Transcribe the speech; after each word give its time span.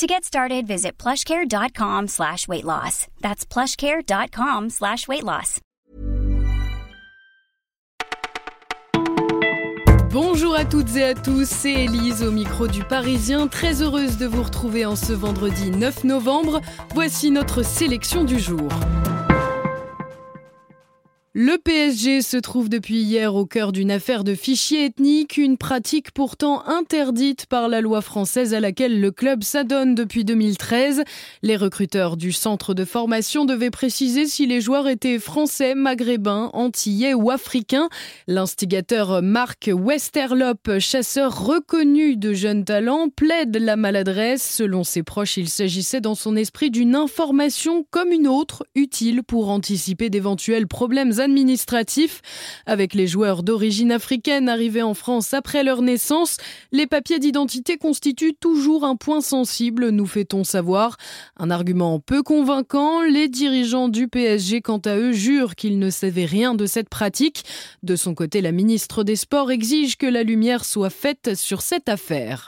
To 0.00 0.06
get 0.06 0.24
started, 0.24 0.66
visit 0.66 0.96
plushcare.com 0.96 2.08
slash 2.08 2.48
weight 2.48 2.64
loss. 2.64 3.06
That's 3.20 3.44
plushcare.com 3.44 4.70
slash 4.70 5.06
weight 5.06 5.22
loss. 5.22 5.60
Bonjour 10.10 10.54
à 10.54 10.64
toutes 10.64 10.96
et 10.96 11.04
à 11.04 11.14
tous, 11.14 11.46
c'est 11.46 11.84
Elise 11.84 12.22
au 12.22 12.30
micro 12.30 12.66
du 12.66 12.82
Parisien, 12.82 13.46
très 13.46 13.82
heureuse 13.82 14.16
de 14.16 14.24
vous 14.24 14.42
retrouver 14.42 14.86
en 14.86 14.96
ce 14.96 15.12
vendredi 15.12 15.70
9 15.70 16.04
novembre. 16.04 16.62
Voici 16.94 17.30
notre 17.30 17.62
sélection 17.62 18.24
du 18.24 18.38
jour. 18.38 18.70
Le 21.32 21.58
PSG 21.58 22.22
se 22.22 22.36
trouve 22.36 22.68
depuis 22.68 23.02
hier 23.02 23.36
au 23.36 23.46
cœur 23.46 23.70
d'une 23.70 23.92
affaire 23.92 24.24
de 24.24 24.34
fichiers 24.34 24.86
ethniques, 24.86 25.36
une 25.36 25.58
pratique 25.58 26.10
pourtant 26.10 26.66
interdite 26.66 27.46
par 27.46 27.68
la 27.68 27.80
loi 27.80 28.00
française 28.00 28.52
à 28.52 28.58
laquelle 28.58 29.00
le 29.00 29.12
club 29.12 29.44
s'adonne 29.44 29.94
depuis 29.94 30.24
2013. 30.24 31.04
Les 31.42 31.54
recruteurs 31.54 32.16
du 32.16 32.32
centre 32.32 32.74
de 32.74 32.84
formation 32.84 33.44
devaient 33.44 33.70
préciser 33.70 34.26
si 34.26 34.44
les 34.48 34.60
joueurs 34.60 34.88
étaient 34.88 35.20
français, 35.20 35.76
maghrébins, 35.76 36.50
antillais 36.52 37.14
ou 37.14 37.30
africains. 37.30 37.90
L'instigateur 38.26 39.22
Marc 39.22 39.70
Westerlop, 39.72 40.80
chasseur 40.80 41.46
reconnu 41.46 42.16
de 42.16 42.32
jeunes 42.32 42.64
talents, 42.64 43.08
plaide 43.08 43.56
la 43.56 43.76
maladresse. 43.76 44.42
Selon 44.42 44.82
ses 44.82 45.04
proches, 45.04 45.36
il 45.36 45.48
s'agissait 45.48 46.00
dans 46.00 46.16
son 46.16 46.34
esprit 46.34 46.72
d'une 46.72 46.96
information 46.96 47.86
comme 47.92 48.10
une 48.10 48.26
autre, 48.26 48.64
utile 48.74 49.22
pour 49.22 49.50
anticiper 49.50 50.10
d'éventuels 50.10 50.66
problèmes 50.66 51.19
administratif. 51.20 52.22
Avec 52.66 52.94
les 52.94 53.06
joueurs 53.06 53.42
d'origine 53.42 53.92
africaine 53.92 54.48
arrivés 54.48 54.82
en 54.82 54.94
France 54.94 55.34
après 55.34 55.62
leur 55.62 55.82
naissance, 55.82 56.38
les 56.72 56.86
papiers 56.86 57.18
d'identité 57.18 57.76
constituent 57.76 58.34
toujours 58.34 58.84
un 58.84 58.96
point 58.96 59.20
sensible, 59.20 59.90
nous 59.90 60.06
fait-on 60.06 60.44
savoir. 60.44 60.96
Un 61.36 61.50
argument 61.50 62.00
peu 62.00 62.22
convaincant, 62.22 63.02
les 63.02 63.28
dirigeants 63.28 63.88
du 63.88 64.08
PSG, 64.08 64.60
quant 64.60 64.78
à 64.78 64.96
eux, 64.96 65.12
jurent 65.12 65.54
qu'ils 65.54 65.78
ne 65.78 65.90
savaient 65.90 66.24
rien 66.24 66.54
de 66.54 66.66
cette 66.66 66.88
pratique. 66.88 67.44
De 67.82 67.96
son 67.96 68.14
côté, 68.14 68.40
la 68.40 68.52
ministre 68.52 69.04
des 69.04 69.16
Sports 69.16 69.50
exige 69.50 69.96
que 69.96 70.06
la 70.06 70.22
lumière 70.22 70.64
soit 70.64 70.90
faite 70.90 71.34
sur 71.34 71.62
cette 71.62 71.88
affaire. 71.88 72.46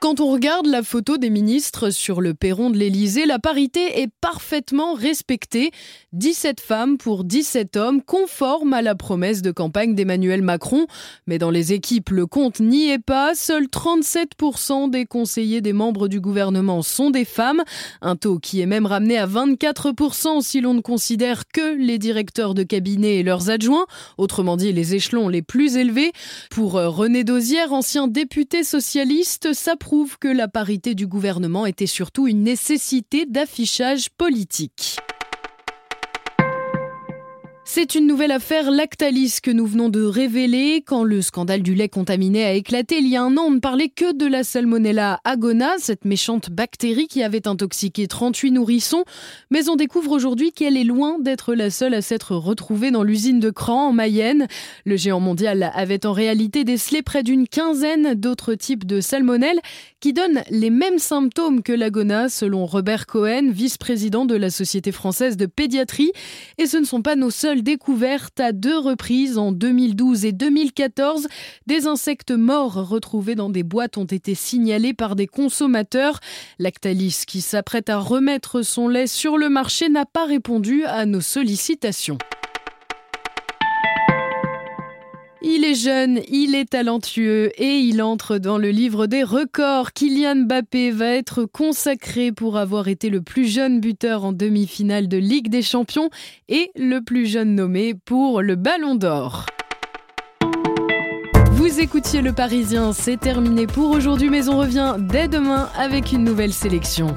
Quand 0.00 0.20
on 0.20 0.30
regarde 0.30 0.66
la 0.66 0.84
photo 0.84 1.18
des 1.18 1.28
ministres 1.28 1.90
sur 1.90 2.20
le 2.20 2.32
perron 2.32 2.70
de 2.70 2.76
l'Élysée, 2.76 3.26
la 3.26 3.40
parité 3.40 4.00
est 4.00 4.10
parfaitement 4.20 4.94
respectée. 4.94 5.72
17 6.12 6.60
femmes 6.60 6.98
pour 6.98 7.24
17 7.24 7.76
hommes, 7.76 8.00
conformes 8.02 8.74
à 8.74 8.80
la 8.80 8.94
promesse 8.94 9.42
de 9.42 9.50
campagne 9.50 9.96
d'Emmanuel 9.96 10.40
Macron. 10.40 10.86
Mais 11.26 11.38
dans 11.38 11.50
les 11.50 11.72
équipes, 11.72 12.10
le 12.10 12.26
compte 12.26 12.60
n'y 12.60 12.90
est 12.90 13.00
pas. 13.00 13.34
Seuls 13.34 13.66
37% 13.66 14.88
des 14.88 15.04
conseillers 15.04 15.62
des 15.62 15.72
membres 15.72 16.06
du 16.06 16.20
gouvernement 16.20 16.82
sont 16.82 17.10
des 17.10 17.24
femmes. 17.24 17.64
Un 18.00 18.14
taux 18.14 18.38
qui 18.38 18.60
est 18.60 18.66
même 18.66 18.86
ramené 18.86 19.18
à 19.18 19.26
24% 19.26 20.42
si 20.42 20.60
l'on 20.60 20.74
ne 20.74 20.80
considère 20.80 21.48
que 21.48 21.76
les 21.76 21.98
directeurs 21.98 22.54
de 22.54 22.62
cabinet 22.62 23.16
et 23.16 23.22
leurs 23.24 23.50
adjoints, 23.50 23.86
autrement 24.16 24.56
dit 24.56 24.72
les 24.72 24.94
échelons 24.94 25.28
les 25.28 25.42
plus 25.42 25.76
élevés. 25.76 26.12
Pour 26.50 26.74
René 26.74 27.24
Dosière, 27.24 27.72
ancien 27.72 28.06
député 28.06 28.62
socialiste, 28.62 29.52
prouve 29.88 30.18
que 30.18 30.28
la 30.28 30.48
parité 30.48 30.94
du 30.94 31.06
gouvernement 31.06 31.64
était 31.64 31.86
surtout 31.86 32.28
une 32.28 32.42
nécessité 32.42 33.24
d'affichage 33.24 34.10
politique. 34.10 34.98
C'est 37.70 37.94
une 37.94 38.06
nouvelle 38.06 38.32
affaire 38.32 38.70
Lactalis 38.70 39.40
que 39.42 39.50
nous 39.50 39.66
venons 39.66 39.90
de 39.90 40.02
révéler. 40.02 40.82
Quand 40.86 41.04
le 41.04 41.20
scandale 41.20 41.62
du 41.62 41.74
lait 41.74 41.90
contaminé 41.90 42.42
a 42.46 42.54
éclaté 42.54 42.96
il 42.96 43.06
y 43.06 43.14
a 43.14 43.22
un 43.22 43.36
an, 43.36 43.42
on 43.48 43.50
ne 43.50 43.58
parlait 43.58 43.90
que 43.90 44.16
de 44.16 44.24
la 44.24 44.42
salmonella 44.42 45.20
agona, 45.24 45.74
cette 45.76 46.06
méchante 46.06 46.48
bactérie 46.48 47.08
qui 47.08 47.22
avait 47.22 47.46
intoxiqué 47.46 48.06
38 48.06 48.52
nourrissons. 48.52 49.04
Mais 49.50 49.68
on 49.68 49.76
découvre 49.76 50.12
aujourd'hui 50.12 50.50
qu'elle 50.50 50.78
est 50.78 50.82
loin 50.82 51.18
d'être 51.20 51.54
la 51.54 51.68
seule 51.68 51.92
à 51.92 52.00
s'être 52.00 52.34
retrouvée 52.36 52.90
dans 52.90 53.02
l'usine 53.02 53.38
de 53.38 53.50
Cran 53.50 53.88
en 53.88 53.92
Mayenne. 53.92 54.46
Le 54.86 54.96
géant 54.96 55.20
mondial 55.20 55.70
avait 55.74 56.06
en 56.06 56.14
réalité 56.14 56.64
décelé 56.64 57.02
près 57.02 57.22
d'une 57.22 57.46
quinzaine 57.46 58.14
d'autres 58.14 58.54
types 58.54 58.86
de 58.86 59.02
salmonelles 59.02 59.60
qui 60.00 60.12
donnent 60.12 60.42
les 60.50 60.70
mêmes 60.70 60.98
symptômes 60.98 61.62
que 61.62 61.72
l'agona, 61.72 62.28
selon 62.28 62.66
Robert 62.66 63.06
Cohen, 63.06 63.50
vice-président 63.50 64.24
de 64.24 64.36
la 64.36 64.50
Société 64.50 64.92
française 64.92 65.36
de 65.36 65.46
pédiatrie. 65.46 66.12
Et 66.58 66.66
ce 66.66 66.76
ne 66.76 66.84
sont 66.84 67.02
pas 67.02 67.16
nos 67.16 67.30
seuls 67.30 67.62
découverte 67.62 68.38
à 68.40 68.52
deux 68.52 68.78
reprises 68.78 69.38
en 69.38 69.52
2012 69.52 70.24
et 70.24 70.32
2014. 70.32 71.26
Des 71.66 71.86
insectes 71.86 72.30
morts 72.30 72.88
retrouvés 72.88 73.34
dans 73.34 73.50
des 73.50 73.64
boîtes 73.64 73.98
ont 73.98 74.04
été 74.04 74.34
signalés 74.34 74.94
par 74.94 75.16
des 75.16 75.26
consommateurs. 75.26 76.20
Lactalis, 76.58 77.24
qui 77.26 77.40
s'apprête 77.40 77.90
à 77.90 77.98
remettre 77.98 78.62
son 78.62 78.88
lait 78.88 79.06
sur 79.06 79.36
le 79.36 79.48
marché, 79.48 79.88
n'a 79.88 80.06
pas 80.06 80.26
répondu 80.26 80.84
à 80.84 81.06
nos 81.06 81.20
sollicitations. 81.20 82.18
Il 85.40 85.64
est 85.64 85.76
jeune, 85.76 86.20
il 86.28 86.56
est 86.56 86.70
talentueux 86.70 87.52
et 87.62 87.78
il 87.78 88.02
entre 88.02 88.38
dans 88.38 88.58
le 88.58 88.70
livre 88.70 89.06
des 89.06 89.22
records. 89.22 89.92
Kylian 89.92 90.34
Mbappé 90.46 90.90
va 90.90 91.10
être 91.10 91.44
consacré 91.44 92.32
pour 92.32 92.56
avoir 92.56 92.88
été 92.88 93.08
le 93.08 93.22
plus 93.22 93.46
jeune 93.46 93.80
buteur 93.80 94.24
en 94.24 94.32
demi-finale 94.32 95.06
de 95.06 95.16
Ligue 95.16 95.48
des 95.48 95.62
Champions 95.62 96.10
et 96.48 96.72
le 96.74 97.00
plus 97.00 97.26
jeune 97.26 97.54
nommé 97.54 97.94
pour 97.94 98.42
le 98.42 98.56
Ballon 98.56 98.96
d'Or. 98.96 99.46
Vous 101.52 101.80
écoutiez 101.80 102.20
Le 102.20 102.32
Parisien, 102.32 102.92
c'est 102.92 103.18
terminé 103.18 103.68
pour 103.68 103.90
aujourd'hui, 103.90 104.30
mais 104.30 104.48
on 104.48 104.58
revient 104.58 104.96
dès 104.98 105.28
demain 105.28 105.68
avec 105.76 106.10
une 106.10 106.24
nouvelle 106.24 106.52
sélection. 106.52 107.16